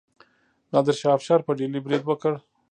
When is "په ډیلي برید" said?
1.43-2.03